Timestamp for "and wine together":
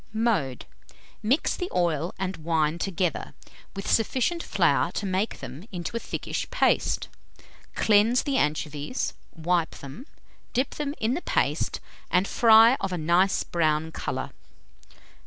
2.17-3.35